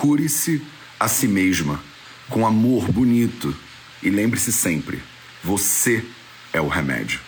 [0.00, 0.62] Cure-se
[0.98, 1.78] a si mesma
[2.30, 3.54] com amor bonito
[4.02, 5.02] e lembre-se sempre:
[5.44, 6.02] você
[6.54, 7.20] é o remédio.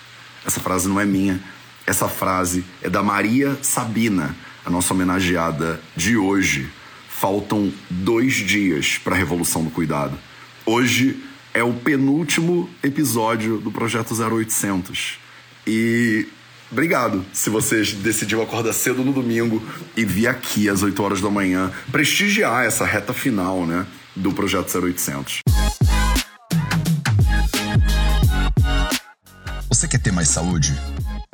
[0.42, 1.38] Essa frase não é minha,
[1.86, 6.66] essa frase é da Maria Sabina, a nossa homenageada de hoje.
[7.10, 10.18] Faltam dois dias para a Revolução do Cuidado.
[10.64, 15.18] Hoje é o penúltimo episódio do Projeto 0800.
[15.66, 16.26] E
[16.72, 19.62] obrigado se você decidiu acordar cedo no domingo
[19.94, 24.74] e vir aqui às 8 horas da manhã prestigiar essa reta final, né, do Projeto
[24.76, 25.40] 0800.
[29.68, 30.74] Você quer ter mais saúde?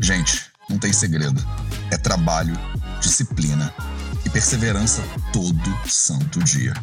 [0.01, 1.41] Gente, não tem segredo.
[1.91, 2.55] É trabalho,
[3.01, 3.73] disciplina
[4.27, 5.03] e perseverança
[5.33, 6.75] todo santo dia.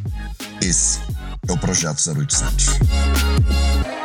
[0.62, 1.00] Esse
[1.48, 4.05] é o Projeto 0800.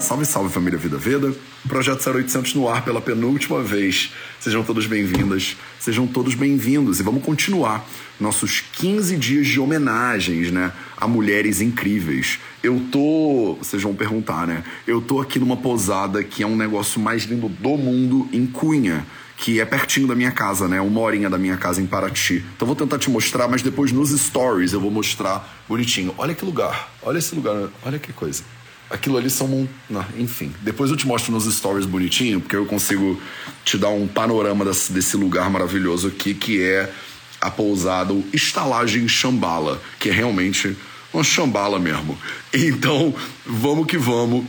[0.00, 1.32] Salve, salve família Vida Veda.
[1.68, 4.12] Projeto 0800 no ar pela penúltima vez.
[4.40, 7.86] Sejam todos bem-vindas, sejam todos bem-vindos e vamos continuar
[8.18, 12.38] nossos 15 dias de homenagens, né, a mulheres incríveis.
[12.62, 14.64] Eu tô, vocês vão perguntar, né?
[14.86, 19.06] Eu tô aqui numa posada que é um negócio mais lindo do mundo em Cunha
[19.36, 20.82] que é pertinho da minha casa, né?
[20.82, 22.44] Uma horinha da minha casa em Paraty.
[22.56, 26.14] Então vou tentar te mostrar, mas depois nos stories eu vou mostrar bonitinho.
[26.18, 28.42] Olha que lugar, olha esse lugar, olha que coisa.
[28.90, 29.68] Aquilo ali são.
[29.88, 33.20] Não, enfim, depois eu te mostro nos stories bonitinho, porque eu consigo
[33.64, 36.92] te dar um panorama desse, desse lugar maravilhoso aqui, que é
[37.40, 40.76] a pousada Estalagem Chambala, que é realmente
[41.12, 42.18] uma chambala mesmo.
[42.52, 43.14] Então,
[43.46, 44.44] vamos que vamos.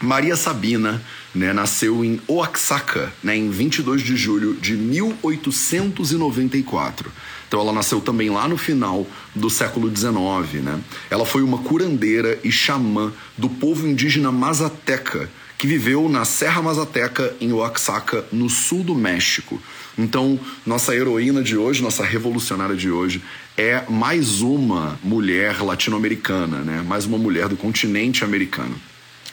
[0.00, 1.02] Maria Sabina
[1.34, 7.10] né, nasceu em Oaxaca, né, em 22 de julho de 1894.
[7.48, 9.04] Então ela nasceu também lá no final
[9.34, 10.62] do século XIX.
[10.62, 10.78] Né?
[11.10, 17.34] Ela foi uma curandeira e xamã do povo indígena mazateca, que viveu na Serra Mazateca,
[17.40, 19.60] em Oaxaca, no sul do México.
[19.98, 23.20] Então, nossa heroína de hoje, nossa revolucionária de hoje,
[23.56, 26.84] é mais uma mulher latino-americana, né?
[26.86, 28.76] mais uma mulher do continente americano.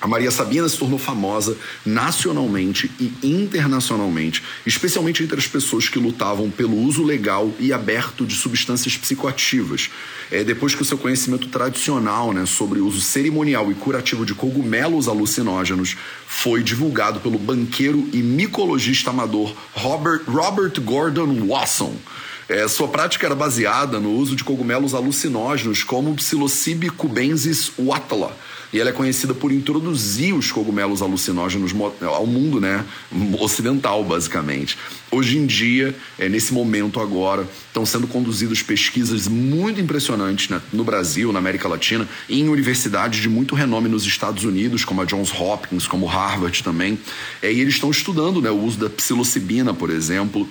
[0.06, 6.48] A Maria Sabina se tornou famosa nacionalmente e internacionalmente, especialmente entre as pessoas que lutavam
[6.52, 9.90] pelo uso legal e aberto de substâncias psicoativas.
[10.32, 14.36] É, depois que o seu conhecimento tradicional né, sobre o uso cerimonial e curativo de
[14.36, 21.96] cogumelos alucinógenos foi divulgado pelo banqueiro e micologista amador Robert, Robert Gordon Wasson.
[22.48, 28.38] É, sua prática era baseada no uso de cogumelos alucinógenos como Psilocybe cubensis watla
[28.76, 31.72] e ela é conhecida por introduzir os cogumelos alucinógenos
[32.02, 32.84] ao mundo né,
[33.40, 34.78] ocidental, basicamente.
[35.10, 40.84] Hoje em dia, é, nesse momento agora, estão sendo conduzidas pesquisas muito impressionantes né, no
[40.84, 45.32] Brasil, na América Latina, em universidades de muito renome nos Estados Unidos, como a Johns
[45.32, 47.00] Hopkins, como Harvard também.
[47.42, 50.46] É, e eles estão estudando né, o uso da psilocibina, por exemplo,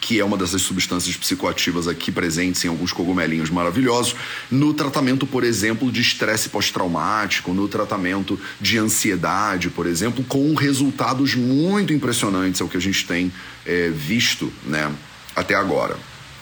[0.00, 4.16] que é uma dessas substâncias psicoativas aqui presentes em alguns cogumelinhos maravilhosos,
[4.50, 11.34] no tratamento, por exemplo, de estresse pós-traumático, no tratamento de ansiedade, por exemplo, com resultados
[11.34, 13.30] muito impressionantes, é o que a gente tem
[13.66, 14.90] é, visto né,
[15.36, 15.96] até agora.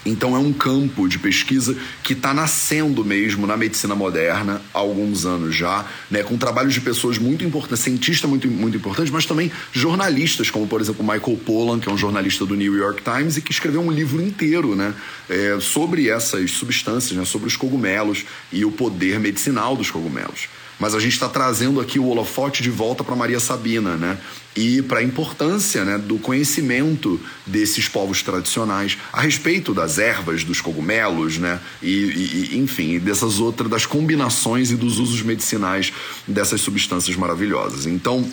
[0.08, 5.26] Então é um campo de pesquisa que está nascendo mesmo na medicina moderna há alguns
[5.26, 9.50] anos já, né, com trabalhos de pessoas muito importantes, cientistas muito, muito importantes, mas também
[9.72, 13.42] jornalistas, como por exemplo Michael Pollan, que é um jornalista do New York Times e
[13.42, 14.94] que escreveu um livro inteiro né,
[15.28, 20.94] é, sobre essas substâncias, né, sobre os cogumelos e o poder medicinal dos cogumelos mas
[20.94, 24.18] a gente está trazendo aqui o holofote de volta para Maria Sabina, né?
[24.56, 30.60] E para a importância né, do conhecimento desses povos tradicionais a respeito das ervas, dos
[30.60, 31.60] cogumelos, né?
[31.82, 35.92] E, e enfim, dessas outras, das combinações e dos usos medicinais
[36.26, 37.86] dessas substâncias maravilhosas.
[37.86, 38.28] Então,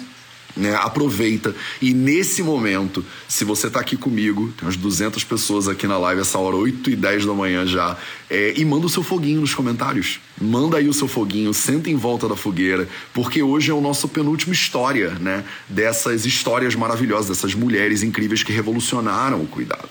[0.55, 0.75] né?
[0.75, 5.97] Aproveita e nesse momento, se você está aqui comigo, tem umas 200 pessoas aqui na
[5.97, 7.97] live essa hora, 8 e 10 da manhã já,
[8.29, 10.19] é, e manda o seu foguinho nos comentários.
[10.39, 14.07] Manda aí o seu foguinho, senta em volta da fogueira, porque hoje é o nosso
[14.07, 15.43] penúltimo história, né?
[15.69, 19.89] Dessas histórias maravilhosas, dessas mulheres incríveis que revolucionaram o cuidado.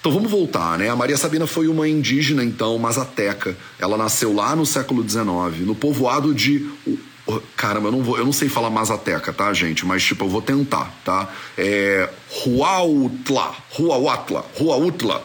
[0.00, 0.88] Então vamos voltar, né?
[0.88, 3.56] A Maria Sabina foi uma indígena, então, mazateca.
[3.78, 6.66] Ela nasceu lá no século XIX, no povoado de
[7.56, 9.84] Caramba, eu não, vou, eu não sei falar mazateca, tá, gente?
[9.84, 11.28] Mas, tipo, eu vou tentar, tá?
[11.56, 12.08] É.
[12.46, 15.22] Huautla, Huautla, Huautla.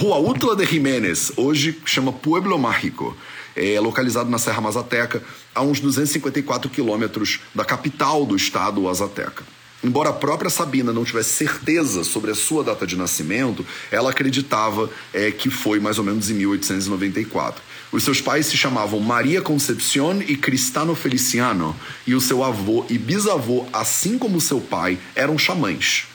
[0.00, 3.14] Huautla de Jiménez, hoje chama Pueblo Mágico.
[3.54, 5.22] É localizado na Serra Mazateca,
[5.54, 9.44] a uns 254 quilômetros da capital do estado, Azateca.
[9.84, 14.88] Embora a própria Sabina não tivesse certeza sobre a sua data de nascimento, ela acreditava
[15.12, 17.62] é, que foi mais ou menos em 1894.
[17.92, 22.96] Os seus pais se chamavam Maria Concepción e Cristano Feliciano, e o seu avô e
[22.96, 26.06] bisavô, assim como seu pai, eram xamãs.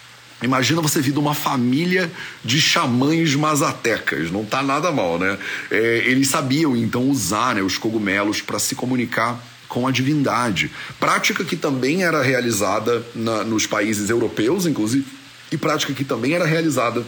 [0.41, 2.11] Imagina você vir de uma família
[2.43, 5.37] de xamães mazatecas, não tá nada mal, né?
[5.69, 10.71] É, eles sabiam então usar né, os cogumelos para se comunicar com a divindade.
[10.99, 15.05] Prática que também era realizada na, nos países europeus, inclusive,
[15.51, 17.03] e prática que também era realizada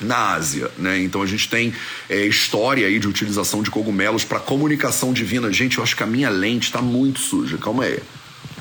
[0.00, 1.00] na Ásia, né?
[1.00, 1.72] Então a gente tem
[2.08, 5.52] é, história aí de utilização de cogumelos para comunicação divina.
[5.52, 7.58] Gente, eu acho que a minha lente está muito suja.
[7.58, 8.00] Calma aí.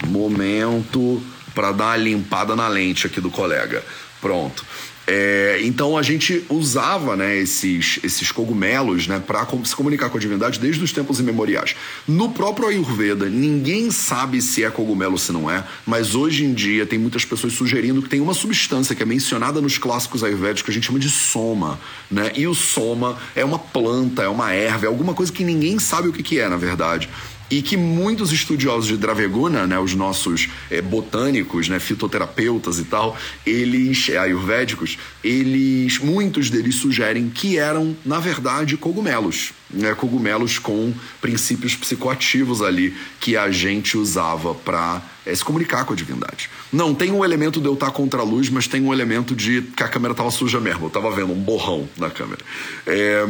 [0.08, 1.22] Momento
[1.54, 3.84] para dar uma limpada na lente aqui do colega.
[4.22, 4.66] Pronto.
[5.06, 10.20] É, então a gente usava né, esses, esses cogumelos né, para se comunicar com a
[10.20, 11.76] divindade desde os tempos imemoriais.
[12.08, 16.54] No próprio Ayurveda, ninguém sabe se é cogumelo ou se não é, mas hoje em
[16.54, 20.64] dia tem muitas pessoas sugerindo que tem uma substância que é mencionada nos clássicos ayurvédicos
[20.64, 21.80] que a gente chama de soma.
[22.10, 22.32] Né?
[22.36, 26.08] E o soma é uma planta, é uma erva, é alguma coisa que ninguém sabe
[26.08, 27.10] o que, que é, na verdade
[27.54, 33.16] e que muitos estudiosos de Draveguna, né, os nossos é, botânicos, né, fitoterapeutas e tal,
[33.46, 39.52] eles, é, ayurvédicos, eles, muitos deles sugerem que eram, na verdade, cogumelos.
[39.70, 45.94] Né, cogumelos com princípios psicoativos ali que a gente usava para é, se comunicar com
[45.94, 46.50] a divindade.
[46.72, 49.62] Não tem um elemento de eu estar contra a luz, mas tem um elemento de
[49.62, 50.86] que a câmera estava suja mesmo.
[50.86, 52.42] Eu estava vendo um borrão na câmera.
[52.86, 53.28] É,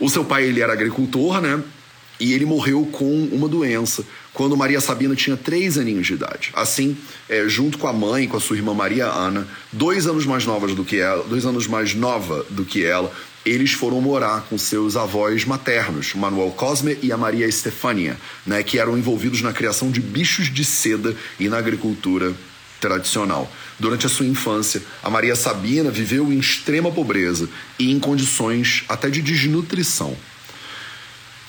[0.00, 1.62] o seu pai ele era agricultor, né?
[2.18, 6.50] E ele morreu com uma doença quando Maria Sabina tinha três aninhos de idade.
[6.54, 6.96] Assim,
[7.28, 10.74] é, junto com a mãe, com a sua irmã Maria Ana, dois anos mais novas
[10.74, 13.12] do que ela, dois anos mais nova do que ela,
[13.44, 18.78] eles foram morar com seus avós maternos, Manuel Cosme e a Maria Estefânia, né, que
[18.78, 22.34] eram envolvidos na criação de bichos de seda e na agricultura
[22.80, 23.50] tradicional.
[23.78, 29.10] Durante a sua infância, a Maria Sabina viveu em extrema pobreza e em condições até
[29.10, 30.16] de desnutrição.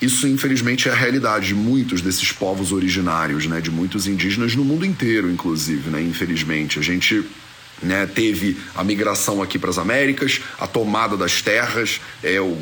[0.00, 3.60] Isso, infelizmente, é a realidade de muitos desses povos originários, né?
[3.60, 6.02] De muitos indígenas no mundo inteiro, inclusive, né?
[6.02, 6.78] Infelizmente.
[6.78, 7.24] A gente
[7.82, 12.56] né, teve a migração aqui para as Américas, a tomada das terras, é, o,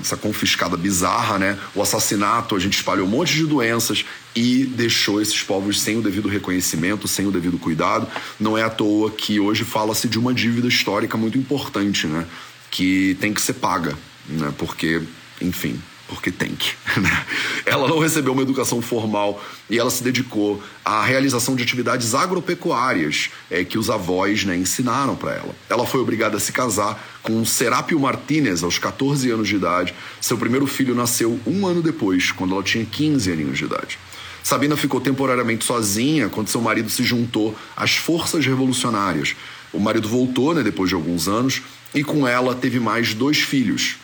[0.00, 4.04] essa confiscada bizarra, né, o assassinato, a gente espalhou um monte de doenças
[4.34, 8.06] e deixou esses povos sem o devido reconhecimento, sem o devido cuidado.
[8.40, 12.26] Não é à toa que hoje fala-se de uma dívida histórica muito importante, né,
[12.70, 13.96] que tem que ser paga,
[14.28, 15.00] né, porque,
[15.40, 16.74] enfim, porque tem que.
[16.96, 17.26] Né?
[17.66, 23.28] Ela não recebeu uma educação formal e ela se dedicou à realização de atividades agropecuárias
[23.50, 25.54] é, que os avós né, ensinaram para ela.
[25.68, 29.94] Ela foi obrigada a se casar com Serápio Martínez aos 14 anos de idade.
[30.20, 33.98] Seu primeiro filho nasceu um ano depois, quando ela tinha 15 aninhos de idade.
[34.42, 39.34] Sabina ficou temporariamente sozinha quando seu marido se juntou às forças revolucionárias.
[39.72, 41.62] O marido voltou né, depois de alguns anos
[41.92, 43.96] e com ela teve mais dois filhos,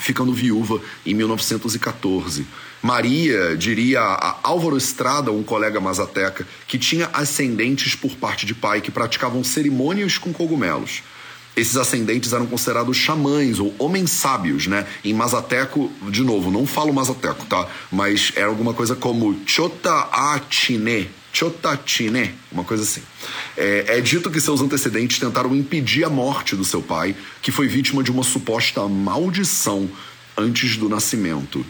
[0.00, 2.46] ficando viúva em 1914.
[2.82, 8.80] Maria diria a Álvaro Estrada, um colega mazateca, que tinha ascendentes por parte de pai
[8.80, 11.02] que praticavam cerimônias com cogumelos.
[11.56, 14.86] Esses ascendentes eram considerados xamães ou homens sábios, né?
[15.04, 17.68] Em mazateco, de novo, não falo mazateco, tá?
[17.90, 23.02] Mas era alguma coisa como Chota Atine, Chotatine, uma coisa assim.
[23.56, 27.68] É, é, dito que seus antecedentes tentaram impedir a morte do seu pai, que foi
[27.68, 29.88] vítima de uma suposta maldição
[30.36, 31.64] antes do nascimento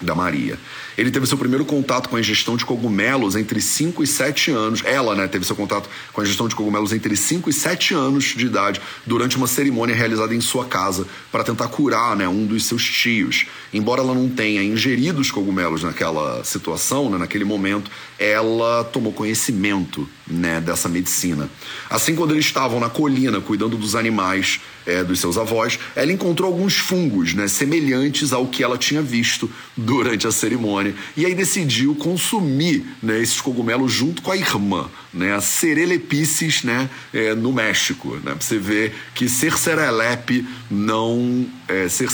[0.00, 0.58] da Maria.
[0.96, 4.82] Ele teve seu primeiro contato com a ingestão de cogumelos entre 5 e 7 anos.
[4.84, 8.24] Ela, né, teve seu contato com a ingestão de cogumelos entre 5 e 7 anos
[8.36, 12.64] de idade durante uma cerimônia realizada em sua casa para tentar curar, né, um dos
[12.64, 13.46] seus tios.
[13.74, 20.08] Embora ela não tenha ingerido os cogumelos naquela situação, né, naquele momento, ela tomou conhecimento,
[20.26, 21.48] né, dessa medicina.
[21.90, 26.48] Assim, quando eles estavam na colina cuidando dos animais é, dos seus avós, ela encontrou
[26.50, 30.85] alguns fungos, né, semelhantes ao que ela tinha visto durante a cerimônia
[31.16, 36.90] e aí decidiu consumir né, esses cogumelos junto com a irmã, né, a Cerelepices, né,
[37.12, 42.08] é, no México, né, pra você ver que ser serelepe não, é, ser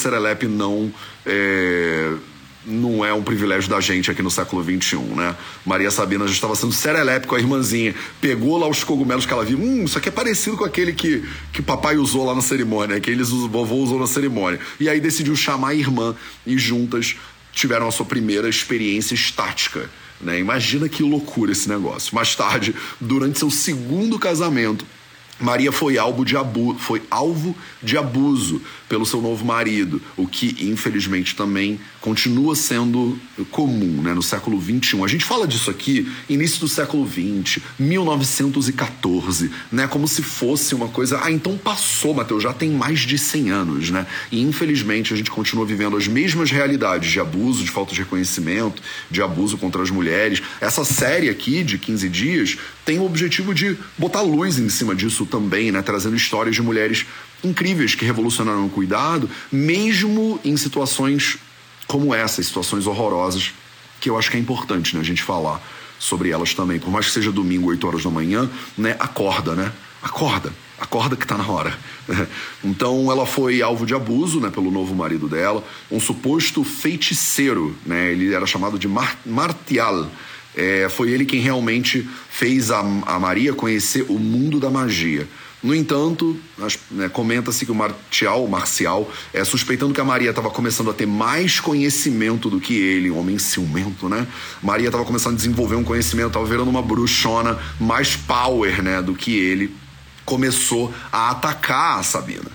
[0.49, 0.93] não
[1.25, 2.13] é,
[2.65, 5.37] não é um privilégio da gente aqui no século XXI, né?
[5.65, 9.45] Maria Sabina já estava sendo serelepe com a irmãzinha, pegou lá os cogumelos que ela
[9.45, 13.01] viu, hum, isso aqui é parecido com aquele que, que papai usou lá na cerimônia,
[13.01, 14.61] que eles, o vovô usou na cerimônia.
[14.79, 16.15] E aí decidiu chamar a irmã
[16.47, 17.17] e juntas
[17.53, 19.91] tiveram a sua primeira experiência estática.
[20.21, 20.39] Né?
[20.39, 22.15] Imagina que loucura esse negócio.
[22.15, 24.87] Mais tarde, durante seu segundo casamento,
[25.43, 30.57] Maria foi alvo de, abu foi alvo de abuso pelo seu novo marido, o que
[30.61, 33.19] infelizmente também continua sendo
[33.51, 35.03] comum né, no século XXI.
[35.03, 40.89] A gente fala disso aqui, início do século XX, 1914, né, como se fosse uma
[40.89, 41.21] coisa.
[41.23, 44.07] Ah, então passou, Mateus, já tem mais de 100 anos, né?
[44.31, 48.83] E infelizmente a gente continua vivendo as mesmas realidades de abuso, de falta de reconhecimento,
[49.11, 50.43] de abuso contra as mulheres.
[50.61, 55.25] Essa série aqui de 15 dias tem o objetivo de botar luz em cima disso
[55.33, 57.07] também, né, trazendo histórias de mulheres
[57.43, 61.39] incríveis que revolucionaram o cuidado, mesmo em situações
[61.87, 63.53] como essa, situações horrorosas,
[63.99, 65.59] que eu acho que é importante né, a gente falar
[65.99, 66.79] sobre elas também.
[66.79, 69.73] Por mais que seja domingo, 8 horas da manhã, né, acorda, né?
[70.03, 71.77] Acorda, acorda que tá na hora.
[72.65, 78.13] Então ela foi alvo de abuso, né, pelo novo marido dela, um suposto feiticeiro, né?
[78.13, 80.09] Ele era chamado de Mar Martial.
[80.55, 85.27] É, foi ele quem realmente fez a, a Maria conhecer o mundo da magia.
[85.63, 86.37] No entanto,
[86.91, 91.07] né, comenta-se que o Martial, Marcial, é, suspeitando que a Maria estava começando a ter
[91.07, 94.27] mais conhecimento do que ele, um homem ciumento, né?
[94.61, 99.15] Maria estava começando a desenvolver um conhecimento, estava virando uma bruxona mais power, né, do
[99.15, 99.73] que ele.
[100.25, 102.51] Começou a atacar a Sabina.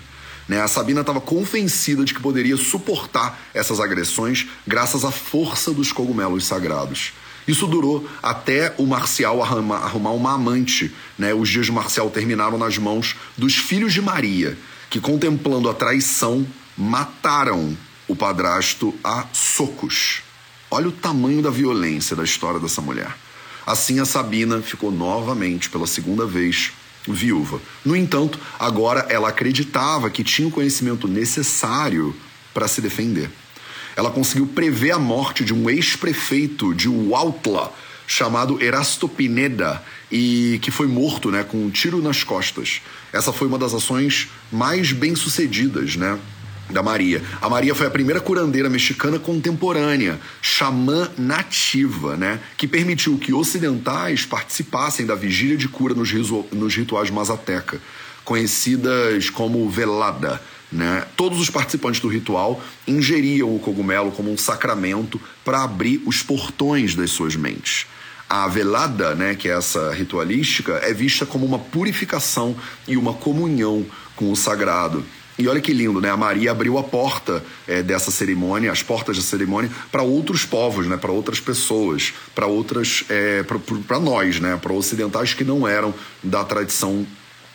[0.46, 0.60] Né?
[0.60, 6.46] A Sabina estava convencida de que poderia suportar essas agressões graças à força dos cogumelos
[6.46, 7.12] sagrados.
[7.48, 10.94] Isso durou até o Marcial arrumar uma amante.
[11.18, 11.32] Né?
[11.32, 14.58] Os dias de Marcial terminaram nas mãos dos filhos de Maria,
[14.90, 17.74] que, contemplando a traição, mataram
[18.06, 20.20] o padrasto a socos.
[20.70, 23.16] Olha o tamanho da violência da história dessa mulher.
[23.66, 26.72] Assim, a Sabina ficou novamente, pela segunda vez,
[27.06, 27.60] viúva.
[27.82, 32.14] No entanto, agora ela acreditava que tinha o conhecimento necessário
[32.52, 33.30] para se defender
[33.98, 37.74] ela conseguiu prever a morte de um ex-prefeito de Huautla,
[38.06, 42.80] chamado Erasto Pineda, e que foi morto né, com um tiro nas costas.
[43.12, 46.16] Essa foi uma das ações mais bem-sucedidas né,
[46.70, 47.24] da Maria.
[47.42, 54.24] A Maria foi a primeira curandeira mexicana contemporânea, xamã nativa, né, que permitiu que ocidentais
[54.24, 56.12] participassem da vigília de cura nos,
[56.52, 57.80] nos rituais mazateca,
[58.24, 60.40] conhecidas como velada
[60.70, 61.06] né?
[61.16, 66.94] Todos os participantes do ritual ingeriam o cogumelo como um sacramento para abrir os portões
[66.94, 67.86] das suas mentes.
[68.28, 72.54] A velada, né, que é essa ritualística, é vista como uma purificação
[72.86, 75.02] e uma comunhão com o sagrado.
[75.38, 76.10] E olha que lindo, né?
[76.10, 80.88] A Maria abriu a porta é, dessa cerimônia, as portas da cerimônia, para outros povos,
[80.88, 80.96] né?
[80.96, 83.44] Para outras pessoas, para outras, é,
[83.86, 84.58] para nós, né?
[84.60, 85.94] Para ocidentais que não eram
[86.24, 87.06] da tradição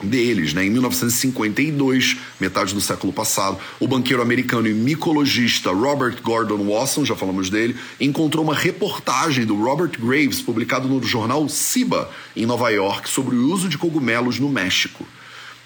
[0.04, 0.54] deles.
[0.54, 0.66] Né?
[0.66, 7.16] Em 1952, metade do século passado, o banqueiro americano e micologista Robert Gordon Wasson, já
[7.16, 13.10] falamos dele, encontrou uma reportagem do Robert Graves, publicado no jornal Ciba, em Nova York,
[13.10, 15.06] sobre o uso de cogumelos no México.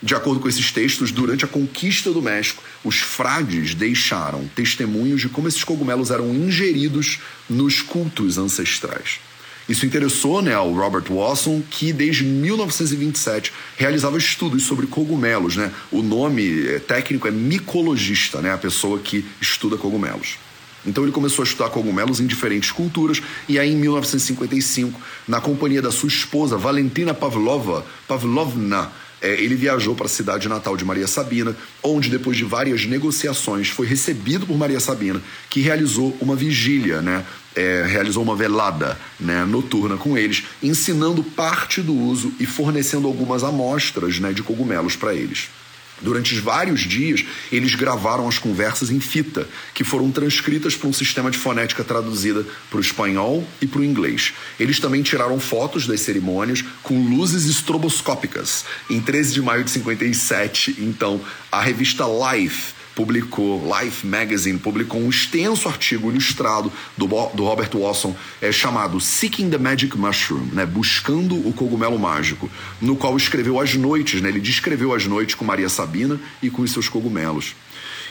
[0.01, 5.29] De acordo com esses textos, durante a conquista do México, os frades deixaram testemunhos de
[5.29, 9.19] como esses cogumelos eram ingeridos nos cultos ancestrais.
[9.67, 15.57] Isso interessou né, ao Robert Watson, que desde 1927 realizava estudos sobre cogumelos.
[15.57, 15.71] Né?
[15.91, 20.37] O nome é, técnico é micologista, né, a pessoa que estuda cogumelos.
[20.85, 25.81] Então ele começou a estudar cogumelos em diferentes culturas e aí em 1955, na companhia
[25.81, 28.89] da sua esposa Valentina Pavlova, Pavlovna,
[29.21, 33.69] é, ele viajou para a cidade natal de Maria Sabina, onde, depois de várias negociações,
[33.69, 37.25] foi recebido por Maria Sabina, que realizou uma vigília, né?
[37.55, 43.43] É, realizou uma velada né, noturna com eles, ensinando parte do uso e fornecendo algumas
[43.43, 45.49] amostras né, de cogumelos para eles.
[46.01, 51.31] Durante vários dias, eles gravaram as conversas em fita, que foram transcritas para um sistema
[51.31, 54.33] de fonética traduzida para o espanhol e para o inglês.
[54.59, 58.65] Eles também tiraram fotos das cerimônias com luzes estroboscópicas.
[58.89, 61.19] Em 13 de maio de 57, então,
[61.51, 68.15] a revista Life publicou, Life Magazine publicou um extenso artigo ilustrado do, do Robert Watson
[68.41, 72.49] é, chamado Seeking the Magic Mushroom, né, buscando o cogumelo mágico,
[72.81, 76.63] no qual escreveu as noites, né, ele descreveu as noites com Maria Sabina e com
[76.63, 77.53] os seus cogumelos.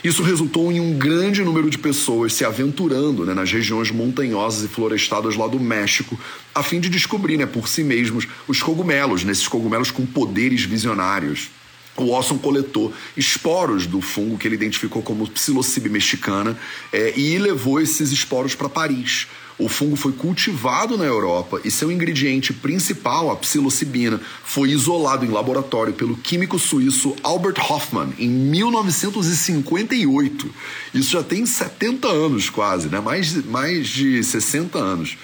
[0.01, 4.69] Isso resultou em um grande número de pessoas se aventurando né, nas regiões montanhosas e
[4.69, 6.17] florestadas lá do México,
[6.55, 10.63] a fim de descobrir né, por si mesmos os cogumelos, nesses né, cogumelos com poderes
[10.63, 11.49] visionários
[11.97, 16.57] o Watson coletou esporos do fungo que ele identificou como psilocybe mexicana
[16.93, 19.27] é, e levou esses esporos para Paris.
[19.59, 25.29] O fungo foi cultivado na Europa e seu ingrediente principal, a psilocibina, foi isolado em
[25.29, 30.53] laboratório pelo químico suíço Albert Hoffmann em 1958.
[30.93, 32.99] Isso já tem 70 anos quase, né?
[32.99, 35.17] mais, mais de 60 anos.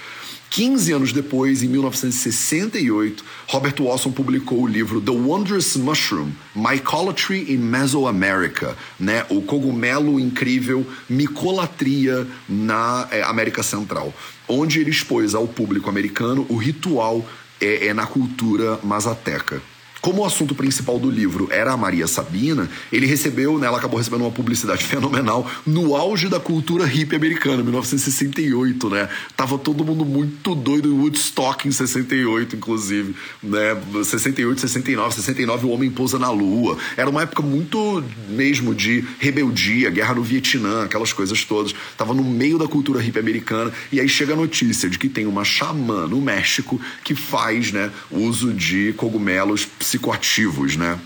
[0.53, 7.57] 15 anos depois, em 1968, Robert Watson publicou o livro The Wondrous Mushroom: Mycolatry in
[7.57, 9.25] Mesoamerica, né?
[9.29, 14.13] O cogumelo incrível micolatria na é, América Central,
[14.47, 17.27] onde ele expôs ao público americano o ritual
[17.59, 19.59] é, é na cultura mazateca.
[20.03, 23.97] Como o assunto principal do livro era a Maria Sabina, ele recebeu, né, ela acabou
[23.97, 29.07] recebendo uma publicidade fenomenal no auge da cultura hippie americana, 1968, né?
[29.37, 33.81] Tava todo mundo muito doido em Woodstock em 68, inclusive, né?
[34.03, 36.77] 68, 69, 69 o homem pousa na lua.
[36.97, 41.73] Era uma época muito mesmo de rebeldia, guerra no Vietnã, aquelas coisas todas.
[41.95, 45.25] Tava no meio da cultura hippie americana e aí chega a notícia de que tem
[45.25, 50.99] uma xamã no México que faz, né, uso de cogumelos psicoativos, né?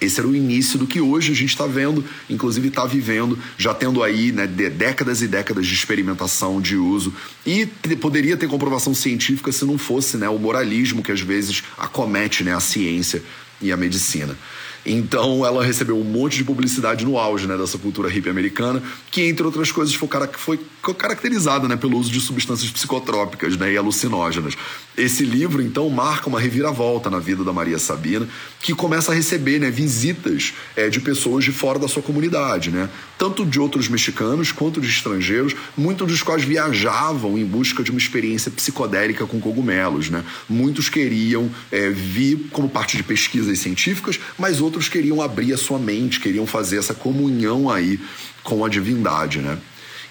[0.00, 3.72] Esse era o início do que hoje a gente está vendo, inclusive está vivendo, já
[3.72, 7.14] tendo aí né, décadas e décadas de experimentação, de uso.
[7.46, 7.66] E
[8.00, 12.54] poderia ter comprovação científica se não fosse né, o moralismo que às vezes acomete né,
[12.54, 13.22] a ciência
[13.62, 14.36] e a medicina.
[14.84, 19.22] Então ela recebeu um monte de publicidade no auge né, dessa cultura hippie americana, que
[19.22, 24.54] entre outras coisas foi, foi caracterizada né, pelo uso de substâncias psicotrópicas né, e alucinógenas.
[24.96, 28.28] Esse livro, então, marca uma reviravolta na vida da Maria Sabina,
[28.60, 32.88] que começa a receber né, visitas é, de pessoas de fora da sua comunidade, né?
[33.18, 37.98] tanto de outros mexicanos quanto de estrangeiros, muitos dos quais viajavam em busca de uma
[37.98, 40.10] experiência psicodélica com cogumelos.
[40.10, 40.24] Né?
[40.48, 45.78] Muitos queriam é, vir como parte de pesquisas científicas, mas outros queriam abrir a sua
[45.78, 47.98] mente, queriam fazer essa comunhão aí
[48.42, 49.38] com a divindade.
[49.38, 49.58] Né?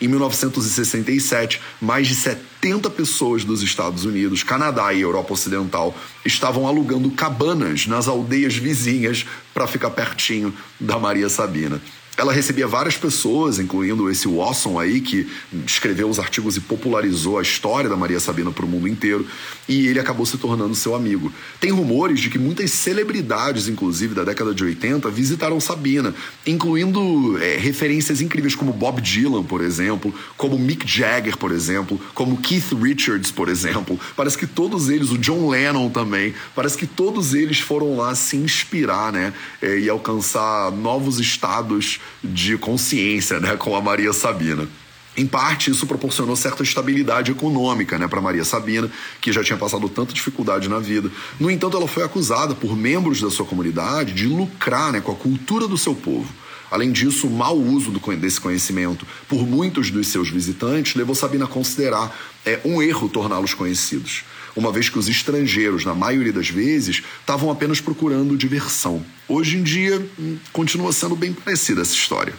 [0.01, 7.09] Em 1967, mais de 70 pessoas dos Estados Unidos, Canadá e Europa Ocidental estavam alugando
[7.11, 11.81] cabanas nas aldeias vizinhas para ficar pertinho da Maria Sabina.
[12.15, 15.27] Ela recebia várias pessoas, incluindo esse Watson aí, que
[15.65, 19.25] escreveu os artigos e popularizou a história da Maria Sabina para o mundo inteiro,
[19.67, 21.33] e ele acabou se tornando seu amigo.
[21.59, 26.13] Tem rumores de que muitas celebridades, inclusive da década de 80, visitaram Sabina,
[26.45, 32.37] incluindo é, referências incríveis como Bob Dylan, por exemplo, como Mick Jagger, por exemplo, como
[32.37, 33.99] Keith Richards, por exemplo.
[34.15, 38.37] Parece que todos eles, o John Lennon também, parece que todos eles foram lá se
[38.37, 44.67] inspirar, né, é, e alcançar novos estados de consciência né, com a Maria Sabina.
[45.15, 48.89] Em parte, isso proporcionou certa estabilidade econômica né, para Maria Sabina,
[49.21, 51.11] que já tinha passado tanta dificuldade na vida.
[51.39, 55.15] No entanto, ela foi acusada por membros da sua comunidade de lucrar né, com a
[55.15, 56.27] cultura do seu povo.
[56.71, 61.47] Além disso, o mau uso desse conhecimento por muitos dos seus visitantes levou Sabina a
[61.47, 62.11] considerar
[62.43, 64.23] é, um erro torná-los conhecidos,
[64.55, 69.03] uma vez que os estrangeiros, na maioria das vezes, estavam apenas procurando diversão.
[69.27, 72.33] Hoje em dia, hum, continua sendo bem parecida essa história.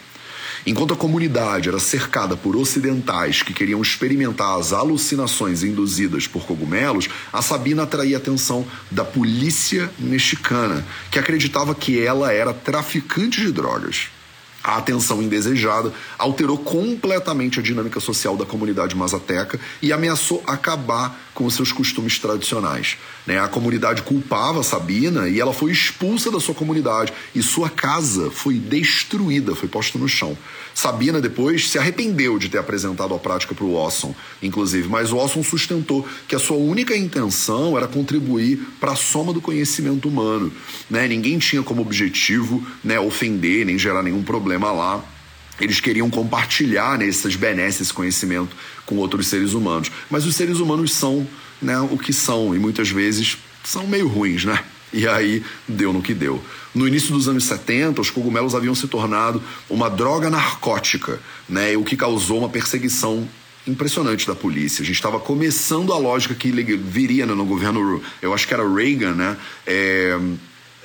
[0.65, 7.07] Enquanto a comunidade era cercada por ocidentais que queriam experimentar as alucinações induzidas por cogumelos,
[7.31, 13.51] a Sabina atraía a atenção da polícia mexicana, que acreditava que ela era traficante de
[13.51, 14.07] drogas.
[14.65, 21.45] A atenção indesejada alterou completamente a dinâmica social da comunidade mazateca e ameaçou acabar com
[21.45, 22.97] os seus costumes tradicionais.
[23.25, 23.39] Né?
[23.39, 28.55] A comunidade culpava Sabina e ela foi expulsa da sua comunidade e sua casa foi
[28.55, 30.37] destruída, foi posta no chão.
[30.73, 35.17] Sabina depois se arrependeu de ter apresentado a prática para o Wasson, inclusive, mas o
[35.17, 40.51] Wasson sustentou que a sua única intenção era contribuir para a soma do conhecimento humano.
[40.89, 41.07] Né?
[41.07, 45.03] Ninguém tinha como objetivo né, ofender nem gerar nenhum problema lá
[45.59, 49.91] eles queriam compartilhar né, essas benesses, esse conhecimento com outros seres humanos.
[50.09, 51.27] Mas os seres humanos são
[51.61, 54.63] né, o que são e muitas vezes são meio ruins, né?
[54.93, 56.41] E aí deu no que deu.
[56.73, 61.75] No início dos anos 70, os cogumelos haviam se tornado uma droga narcótica, né?
[61.75, 63.27] O que causou uma perseguição
[63.67, 64.83] impressionante da polícia.
[64.83, 68.67] A gente estava começando a lógica que viria né, no governo, eu acho que era
[68.67, 69.37] Reagan, né?
[69.65, 70.17] É,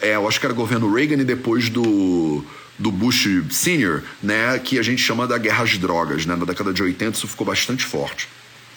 [0.01, 2.43] é, eu acho que era governo Reagan e depois do
[2.81, 6.25] do Bush Senior, né, que a gente chama da guerra às drogas.
[6.25, 6.35] Né?
[6.35, 8.27] Na década de 80 isso ficou bastante forte.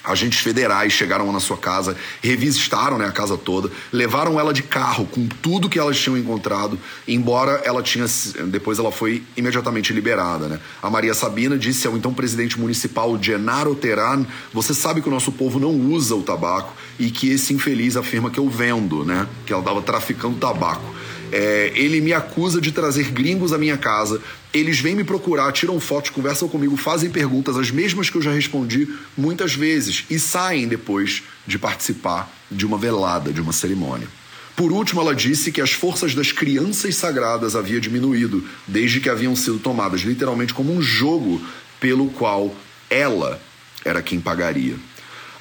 [0.03, 5.05] Agentes federais chegaram na sua casa, revistaram né, a casa toda, levaram ela de carro
[5.05, 8.05] com tudo que elas tinham encontrado, embora ela tinha.
[8.47, 10.49] Depois ela foi imediatamente liberada.
[10.49, 10.59] Né?
[10.81, 15.31] A Maria Sabina disse ao então presidente municipal Genaro Teran: Você sabe que o nosso
[15.31, 19.25] povo não usa o tabaco e que esse infeliz afirma que eu vendo, né?
[19.45, 20.93] Que ela estava traficando tabaco.
[21.35, 24.21] É, ele me acusa de trazer gringos à minha casa.
[24.53, 28.31] Eles vêm me procurar, tiram fotos, conversam comigo, fazem perguntas, as mesmas que eu já
[28.31, 34.07] respondi muitas vezes, e saem depois de participar de uma velada, de uma cerimônia.
[34.55, 39.35] Por último, ela disse que as forças das crianças sagradas haviam diminuído, desde que haviam
[39.35, 41.41] sido tomadas literalmente como um jogo
[41.79, 42.55] pelo qual
[42.91, 43.41] ela
[43.83, 44.75] era quem pagaria.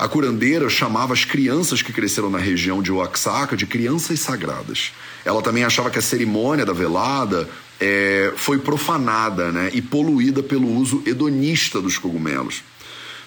[0.02, 4.90] A curandeira chamava as crianças que cresceram na região de Oaxaca de crianças sagradas.
[5.24, 10.68] Ela também achava que a cerimônia da velada é, foi profanada né, e poluída pelo
[10.68, 12.64] uso hedonista dos cogumelos.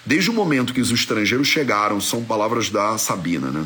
[0.04, 3.64] Desde o momento que os estrangeiros chegaram, são palavras da Sabina, né?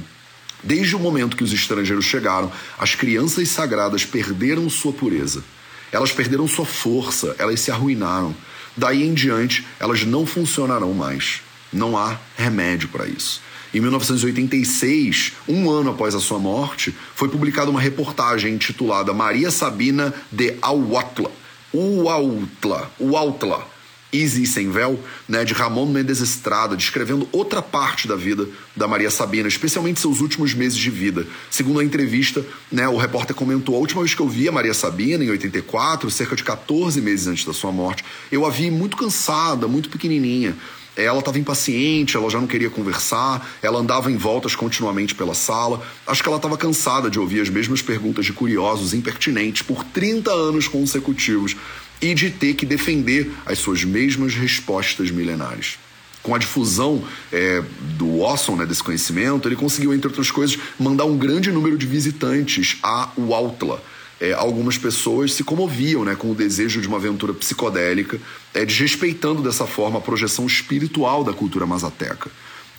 [0.62, 5.42] Desde o momento que os estrangeiros chegaram, as crianças sagradas perderam sua pureza.
[5.90, 8.32] Elas perderam sua força, elas se arruinaram.
[8.76, 11.42] Daí em diante, elas não funcionarão mais.
[11.72, 13.40] Não há remédio para isso.
[13.72, 20.12] Em 1986, um ano após a sua morte, foi publicada uma reportagem intitulada Maria Sabina
[20.30, 21.30] de Auatla,
[21.72, 23.64] Uautla, Uautla,
[24.12, 29.08] Easy Sem Véu, né, de Ramon Mendes Estrada, descrevendo outra parte da vida da Maria
[29.08, 31.24] Sabina, especialmente seus últimos meses de vida.
[31.48, 34.74] Segundo a entrevista, né, o repórter comentou: a última vez que eu vi a Maria
[34.74, 38.96] Sabina, em 84, cerca de 14 meses antes da sua morte, eu a vi muito
[38.96, 40.56] cansada, muito pequenininha.
[41.04, 45.82] Ela estava impaciente, ela já não queria conversar, ela andava em voltas continuamente pela sala.
[46.06, 50.30] Acho que ela estava cansada de ouvir as mesmas perguntas de curiosos impertinentes por 30
[50.30, 51.56] anos consecutivos
[52.00, 55.78] e de ter que defender as suas mesmas respostas milenares.
[56.22, 57.62] Com a difusão é,
[57.96, 61.86] do Watson, né, desse conhecimento, ele conseguiu, entre outras coisas, mandar um grande número de
[61.86, 63.82] visitantes a Huautla.
[64.20, 68.20] É, algumas pessoas se comoviam né, com o desejo de uma aventura psicodélica,
[68.52, 72.30] é, desrespeitando dessa forma a projeção espiritual da cultura mazateca.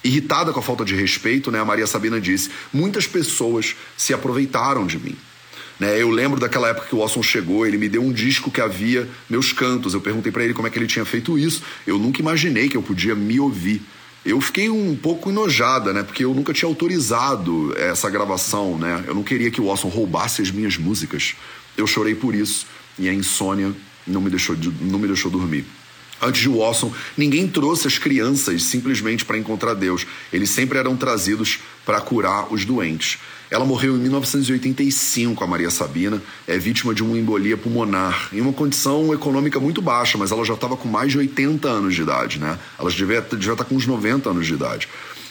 [0.04, 4.86] Irritada com a falta de respeito, né, a Maria Sabina disse: muitas pessoas se aproveitaram
[4.86, 5.16] de mim.
[5.82, 6.00] Né?
[6.00, 9.10] Eu lembro daquela época que o Watson chegou, ele me deu um disco que havia
[9.28, 9.96] meus cantos.
[9.96, 11.64] Eu perguntei para ele como é que ele tinha feito isso.
[11.88, 13.82] Eu nunca imaginei que eu podia me ouvir.
[14.24, 16.04] Eu fiquei um pouco enojada, né?
[16.04, 19.04] Porque eu nunca tinha autorizado essa gravação, né?
[19.08, 21.36] Eu não queria que o Watson roubasse as minhas músicas.
[21.76, 22.68] Eu chorei por isso
[23.00, 23.74] e a insônia
[24.06, 25.66] não me deixou, não me deixou dormir.
[26.22, 30.06] Antes de Watson, ninguém trouxe as crianças simplesmente para encontrar Deus.
[30.32, 33.18] Eles sempre eram trazidos para curar os doentes.
[33.50, 38.54] Ela morreu em 1985, a Maria Sabina, é vítima de uma embolia pulmonar, em uma
[38.54, 42.40] condição econômica muito baixa, mas ela já estava com mais de 80 anos de idade,
[42.40, 42.58] né?
[42.80, 44.88] Ela devia, devia estar com uns 90 anos de idade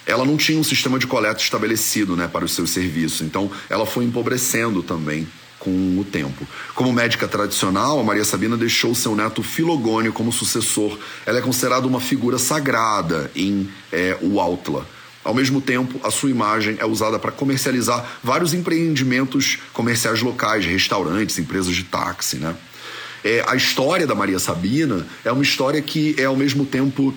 [0.07, 3.87] ela não tinha um sistema de coleta estabelecido né, para os seus serviços, então ela
[3.87, 5.29] foi empobrecendo também
[5.61, 6.49] com o tempo.
[6.75, 10.99] Como médica tradicional, a Maria Sabina deixou seu neto Filogônio como sucessor.
[11.25, 14.85] Ela é considerada uma figura sagrada em é, Huautla.
[15.23, 21.39] Ao mesmo tempo, a sua imagem é usada para comercializar vários empreendimentos comerciais locais, restaurantes,
[21.39, 22.57] empresas de táxi, né?
[23.23, 27.15] É, a história da Maria Sabina é uma história que é ao mesmo tempo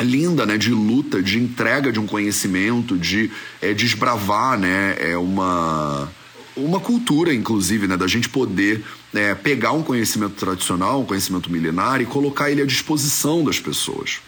[0.00, 3.30] linda, né, de luta, de entrega de um conhecimento, de
[3.62, 6.10] é, desbravar, né, é uma
[6.56, 8.82] uma cultura, inclusive, né, da gente poder
[9.14, 14.20] é, pegar um conhecimento tradicional, um conhecimento milenar e colocar ele à disposição das pessoas.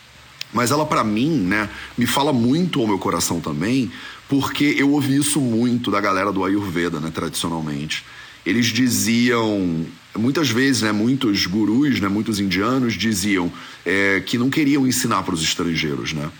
[0.52, 3.90] Mas ela, para mim, né, me fala muito ao meu coração também,
[4.28, 8.04] porque eu ouvi isso muito da galera do Ayurveda, né, tradicionalmente.
[8.44, 9.86] Eles diziam,
[10.16, 13.50] muitas vezes, né, muitos gurus, né, muitos indianos diziam
[13.84, 16.30] é, que não queriam ensinar para os estrangeiros, né.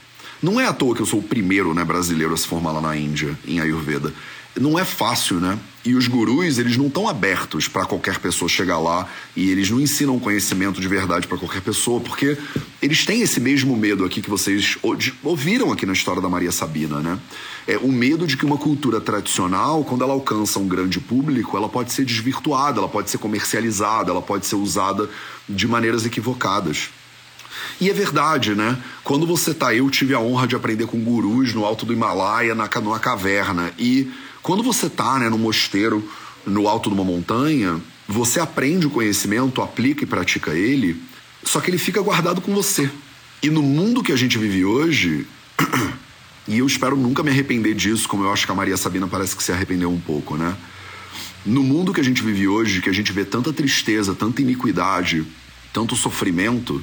[0.40, 2.81] Não é à toa que eu sou o primeiro né, brasileiro a se formar lá
[2.81, 4.12] na Índia, em Ayurveda
[4.61, 5.59] não é fácil, né?
[5.88, 9.81] E os gurus, eles não estão abertos para qualquer pessoa chegar lá e eles não
[9.81, 12.37] ensinam conhecimento de verdade para qualquer pessoa, porque
[12.83, 14.77] eles têm esse mesmo medo aqui que vocês
[15.22, 17.18] ouviram aqui na história da Maria Sabina, né?
[17.66, 21.70] É o medo de que uma cultura tradicional, quando ela alcança um grande público, ela
[21.70, 25.09] pode ser desvirtuada, ela pode ser comercializada, ela pode ser usada
[25.48, 26.90] de maneiras equivocadas.
[27.81, 28.77] E é verdade, né?
[29.03, 32.55] Quando você tá, eu tive a honra de aprender com gurus no alto do Himalaia,
[32.55, 34.11] na, numa caverna, e
[34.42, 36.09] quando você está né, no mosteiro,
[36.46, 41.01] no alto de uma montanha, você aprende o conhecimento, aplica e pratica ele,
[41.44, 42.90] só que ele fica guardado com você.
[43.42, 45.27] E no mundo que a gente vive hoje,
[46.48, 49.37] e eu espero nunca me arrepender disso, como eu acho que a Maria Sabina parece
[49.37, 50.57] que se arrependeu um pouco, né?
[51.44, 55.24] No mundo que a gente vive hoje, que a gente vê tanta tristeza, tanta iniquidade,
[55.72, 56.83] tanto sofrimento,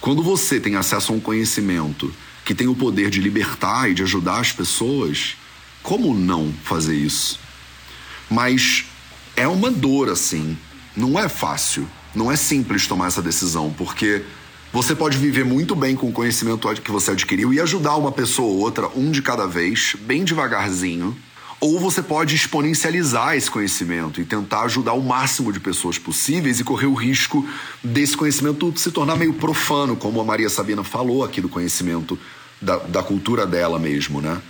[0.00, 2.12] quando você tem acesso a um conhecimento
[2.44, 5.36] que tem o poder de libertar e de ajudar as pessoas,
[5.84, 7.38] como não fazer isso?
[8.30, 8.86] Mas
[9.36, 10.56] é uma dor assim.
[10.96, 11.86] Não é fácil.
[12.14, 14.22] Não é simples tomar essa decisão, porque
[14.72, 18.48] você pode viver muito bem com o conhecimento que você adquiriu e ajudar uma pessoa
[18.48, 21.14] ou outra, um de cada vez, bem devagarzinho.
[21.60, 26.64] Ou você pode exponencializar esse conhecimento e tentar ajudar o máximo de pessoas possíveis e
[26.64, 27.46] correr o risco
[27.82, 32.18] desse conhecimento se tornar meio profano, como a Maria Sabina falou aqui do conhecimento
[32.60, 34.40] da, da cultura dela mesmo, né?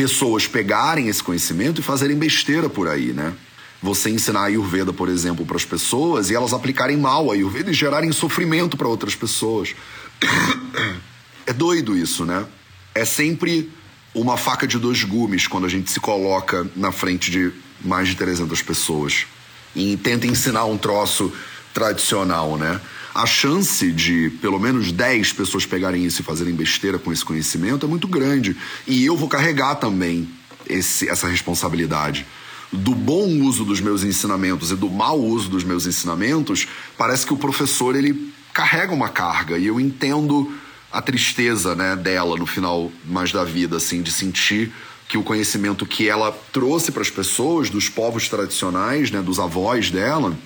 [0.00, 3.34] Pessoas pegarem esse conhecimento e fazerem besteira por aí, né?
[3.82, 7.70] Você ensinar a Ayurveda, por exemplo, para as pessoas e elas aplicarem mal a Ayurveda
[7.70, 9.74] e gerarem sofrimento para outras pessoas.
[11.46, 12.46] É doido isso, né?
[12.94, 13.72] É sempre
[14.14, 18.14] uma faca de dois gumes quando a gente se coloca na frente de mais de
[18.14, 19.26] 300 pessoas
[19.74, 21.32] e tenta ensinar um troço
[21.74, 22.80] tradicional, né?
[23.14, 27.84] A chance de pelo menos 10 pessoas pegarem isso e fazerem besteira com esse conhecimento
[27.84, 28.56] é muito grande.
[28.86, 30.28] E eu vou carregar também
[30.68, 32.26] esse, essa responsabilidade
[32.72, 37.32] do bom uso dos meus ensinamentos e do mau uso dos meus ensinamentos, parece que
[37.32, 40.52] o professor ele carrega uma carga e eu entendo
[40.92, 44.72] a tristeza, né, dela no final mais da vida, assim, de sentir
[45.08, 49.90] que o conhecimento que ela trouxe para as pessoas dos povos tradicionais, né, dos avós
[49.90, 50.36] dela,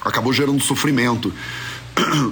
[0.00, 1.32] acabou gerando sofrimento.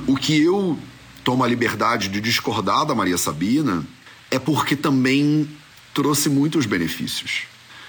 [0.07, 0.79] O que eu
[1.23, 3.85] tomo a liberdade de discordar da Maria Sabina
[4.31, 5.49] é porque também
[5.94, 7.42] trouxe muitos benefícios.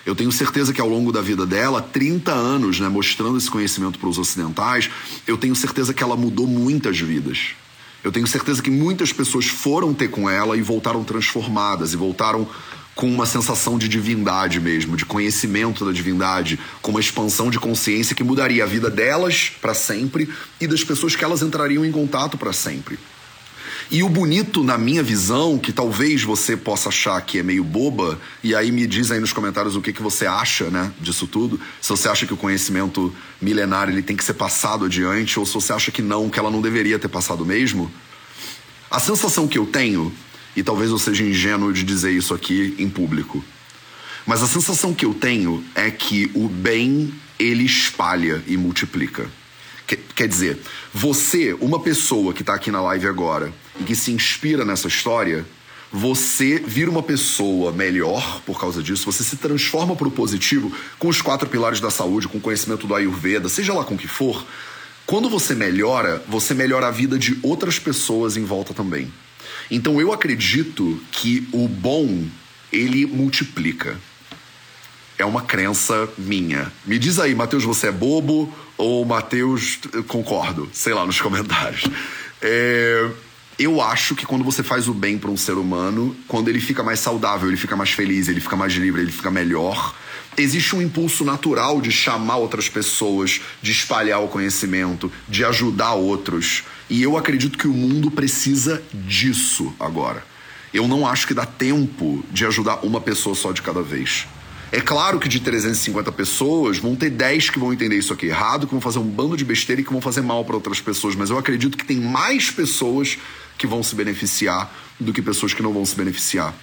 [0.06, 4.00] Eu tenho certeza que ao longo da vida dela, 30 anos, né, mostrando esse conhecimento
[4.00, 4.90] para os ocidentais,
[5.28, 7.54] eu tenho certeza que ela mudou muitas vidas.
[8.04, 12.48] Eu tenho certeza que muitas pessoas foram ter com ela e voltaram transformadas e voltaram
[12.96, 18.16] com uma sensação de divindade mesmo, de conhecimento da divindade, com uma expansão de consciência
[18.16, 22.38] que mudaria a vida delas para sempre e das pessoas que elas entrariam em contato
[22.38, 23.00] para sempre.
[23.90, 28.18] E o bonito, na minha visão, que talvez você possa achar que é meio boba,
[28.42, 31.60] e aí me diz aí nos comentários o que, que você acha né, disso tudo.
[31.82, 35.54] Se você acha que o conhecimento milenário ele tem que ser passado adiante, ou se
[35.54, 37.92] você acha que não, que ela não deveria ter passado mesmo.
[38.90, 40.10] A sensação que eu tenho,
[40.56, 43.44] e talvez eu seja ingênuo de dizer isso aqui em público,
[44.26, 49.30] mas a sensação que eu tenho é que o bem ele espalha e multiplica.
[50.16, 50.60] Quer dizer,
[50.94, 55.46] você, uma pessoa que está aqui na live agora e que se inspira nessa história,
[55.92, 61.10] você vira uma pessoa melhor por causa disso, você se transforma para o positivo com
[61.10, 64.08] os quatro pilares da saúde, com o conhecimento do Ayurveda, seja lá com o que
[64.08, 64.46] for.
[65.06, 69.12] Quando você melhora, você melhora a vida de outras pessoas em volta também.
[69.72, 72.28] Então eu acredito que o bom
[72.72, 73.98] ele multiplica.
[75.18, 76.72] É uma crença minha.
[76.86, 81.84] Me diz aí, Mateus, você é bobo ou Mateus, concordo, sei lá nos comentários.
[82.42, 83.10] É,
[83.58, 86.82] eu acho que quando você faz o bem para um ser humano, quando ele fica
[86.84, 89.96] mais saudável, ele fica mais feliz, ele fica mais livre, ele fica melhor,
[90.36, 96.64] existe um impulso natural de chamar outras pessoas, de espalhar o conhecimento, de ajudar outros.
[96.92, 100.26] E eu acredito que o mundo precisa disso agora.
[100.74, 104.28] Eu não acho que dá tempo de ajudar uma pessoa só de cada vez.
[104.74, 108.68] É claro que de 350 pessoas, vão ter 10 que vão entender isso aqui errado,
[108.68, 111.16] que vão fazer um bando de besteira e que vão fazer mal para outras pessoas,
[111.16, 113.18] mas eu acredito que tem mais pessoas
[113.58, 116.54] que vão se beneficiar do que pessoas que não vão se beneficiar.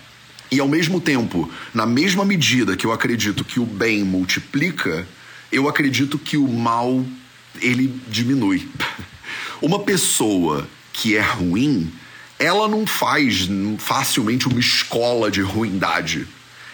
[0.53, 5.09] E ao mesmo tempo, na mesma medida que eu acredito que o bem multiplica,
[5.51, 7.03] eu acredito que o mal
[7.63, 8.69] ele diminui.
[9.61, 11.93] Uma pessoa que é ruim,
[12.39, 16.27] ela não faz facilmente uma escola de ruindade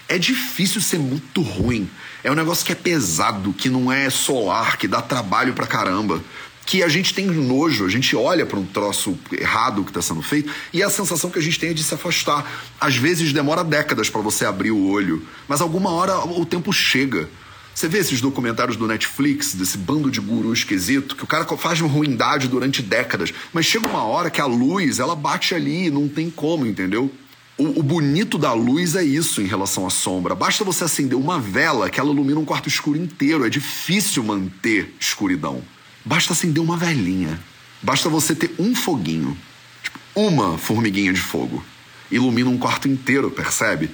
[0.08, 1.88] é difícil ser muito ruim.
[2.22, 6.22] É um negócio que é pesado, que não é solar, que dá trabalho pra caramba.
[6.66, 10.22] Que a gente tem nojo, a gente olha para um troço errado que está sendo
[10.22, 12.50] feito e a sensação que a gente tem é de se afastar.
[12.80, 17.28] Às vezes demora décadas para você abrir o olho, mas alguma hora o tempo chega.
[17.74, 21.80] Você vê esses documentários do Netflix, desse bando de guru esquisito, que o cara faz
[21.80, 26.30] ruindade durante décadas, mas chega uma hora que a luz, ela bate ali, não tem
[26.30, 27.10] como, entendeu?
[27.58, 30.34] O, o, bonito da luz é isso em relação à sombra.
[30.34, 33.46] Basta você acender uma vela que ela ilumina um quarto escuro inteiro.
[33.46, 35.62] É difícil manter escuridão.
[36.04, 37.40] Basta acender uma velinha.
[37.80, 39.36] Basta você ter um foguinho.
[39.84, 41.64] Tipo, uma formiguinha de fogo.
[42.10, 43.88] Ilumina um quarto inteiro, percebe?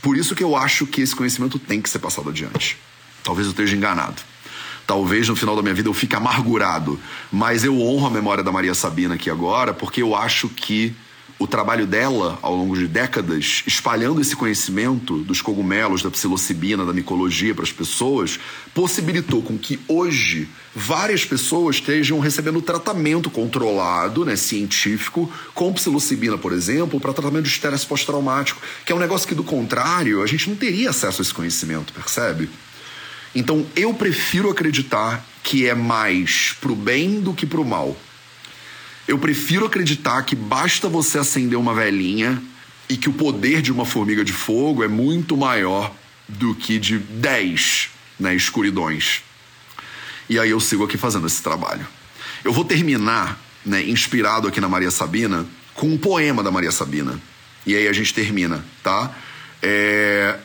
[0.00, 2.78] Por isso que eu acho que esse conhecimento tem que ser passado adiante.
[3.26, 4.22] Talvez eu esteja enganado.
[4.86, 6.98] Talvez no final da minha vida eu fique amargurado.
[7.32, 10.94] Mas eu honro a memória da Maria Sabina aqui agora, porque eu acho que
[11.38, 16.92] o trabalho dela ao longo de décadas, espalhando esse conhecimento dos cogumelos, da psilocibina, da
[16.92, 18.38] micologia para as pessoas,
[18.72, 26.52] possibilitou com que hoje várias pessoas estejam recebendo tratamento controlado, né, científico, com psilocibina, por
[26.52, 30.48] exemplo, para tratamento de estresse pós-traumático, que é um negócio que, do contrário, a gente
[30.48, 32.48] não teria acesso a esse conhecimento, percebe?
[33.36, 37.96] Então, eu prefiro acreditar que é mais pro bem do que pro mal
[39.06, 42.42] eu prefiro acreditar que basta você acender uma velhinha
[42.88, 45.94] e que o poder de uma formiga de fogo é muito maior
[46.28, 49.22] do que de 10 né, escuridões.
[50.28, 51.86] E aí eu sigo aqui fazendo esse trabalho.
[52.44, 57.20] Eu vou terminar, né, inspirado aqui na Maria Sabina, com um poema da Maria Sabina.
[57.64, 59.14] E aí a gente termina, tá?
[59.62, 60.36] É...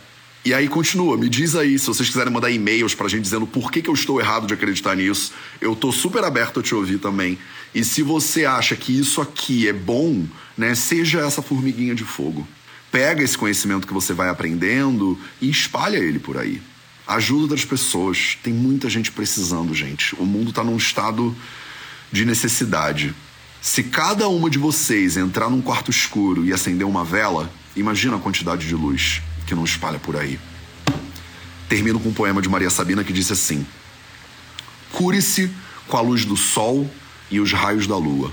[0.44, 3.72] E aí continua, me diz aí, se vocês quiserem mandar e-mails pra gente dizendo por
[3.72, 6.98] que, que eu estou errado de acreditar nisso, eu tô super aberto a te ouvir
[6.98, 7.38] também.
[7.76, 10.26] E se você acha que isso aqui é bom,
[10.58, 12.48] né, seja essa formiguinha de fogo.
[12.92, 16.60] Pega esse conhecimento que você vai aprendendo e espalha ele por aí.
[17.08, 18.36] Ajuda outras pessoas.
[18.42, 20.16] Tem muita gente precisando, gente.
[20.16, 21.36] O mundo está num estado
[22.12, 23.14] de necessidade.
[23.62, 28.20] Se cada uma de vocês entrar num quarto escuro e acender uma vela, imagina a
[28.20, 30.40] quantidade de luz que não espalha por aí.
[31.68, 33.68] termino com um poema de Maria Sabina que disse assim:
[34.94, 35.52] Cure-se
[35.90, 36.90] com a luz do sol
[37.30, 38.32] e os raios da lua,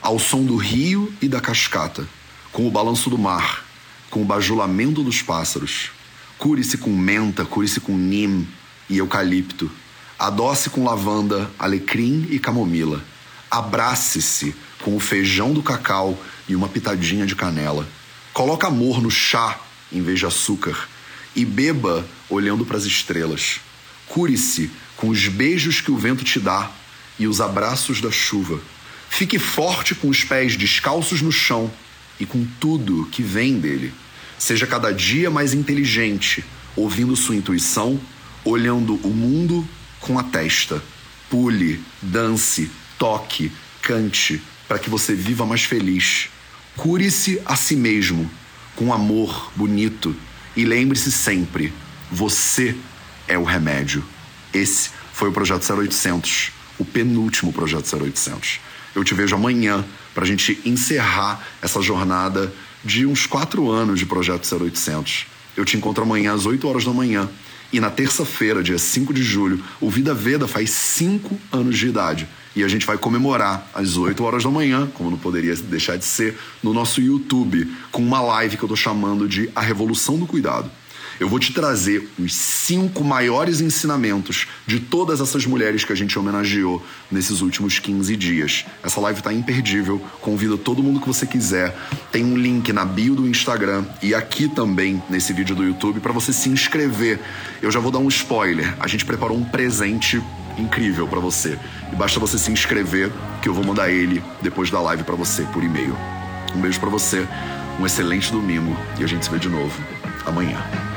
[0.00, 2.08] ao som do rio e da cascata,
[2.52, 3.66] com o balanço do mar,
[4.08, 5.90] com o bajulamento dos pássaros.
[6.38, 8.48] Cure-se com menta, cure-se com nim
[8.88, 9.70] e eucalipto.
[10.18, 13.04] Adoce com lavanda, alecrim e camomila.
[13.50, 17.86] Abrace-se com o feijão do cacau e uma pitadinha de canela.
[18.32, 19.60] Coloca amor no chá
[19.92, 20.88] em vez de açúcar
[21.34, 23.60] e beba olhando para as estrelas.
[24.06, 26.70] Cure-se com os beijos que o vento te dá
[27.18, 28.60] e os abraços da chuva.
[29.08, 31.70] Fique forte com os pés descalços no chão
[32.18, 33.92] e com tudo que vem dele.
[34.38, 38.00] Seja cada dia mais inteligente, ouvindo sua intuição,
[38.44, 39.66] olhando o mundo
[40.00, 40.82] com a testa.
[41.28, 46.28] Pule, dance, toque, cante, para que você viva mais feliz.
[46.76, 48.30] Cure-se a si mesmo,
[48.76, 50.14] com amor bonito,
[50.56, 51.72] e lembre-se sempre:
[52.10, 52.76] você
[53.28, 54.04] é o remédio.
[54.52, 58.60] Esse foi o Projeto 0800, o penúltimo Projeto 0800.
[58.94, 62.52] Eu te vejo amanhã para a gente encerrar essa jornada
[62.84, 65.26] de uns quatro anos de Projeto 0800.
[65.56, 67.28] Eu te encontro amanhã às 8 horas da manhã.
[67.72, 72.28] E na terça-feira, dia 5 de julho, o Vida Veda faz 5 anos de idade.
[72.60, 76.04] E a gente vai comemorar às 8 horas da manhã, como não poderia deixar de
[76.04, 80.26] ser, no nosso YouTube, com uma live que eu tô chamando de A Revolução do
[80.26, 80.70] Cuidado.
[81.18, 86.18] Eu vou te trazer os cinco maiores ensinamentos de todas essas mulheres que a gente
[86.18, 88.66] homenageou nesses últimos 15 dias.
[88.82, 91.74] Essa live tá imperdível, convido todo mundo que você quiser.
[92.12, 96.12] Tem um link na bio do Instagram e aqui também nesse vídeo do YouTube para
[96.12, 97.18] você se inscrever.
[97.62, 98.76] Eu já vou dar um spoiler.
[98.78, 100.22] A gente preparou um presente
[100.60, 101.58] incrível para você.
[101.92, 103.10] E basta você se inscrever
[103.42, 105.96] que eu vou mandar ele depois da live para você por e-mail.
[106.54, 107.26] Um beijo para você,
[107.80, 109.74] um excelente domingo e a gente se vê de novo
[110.26, 110.89] amanhã.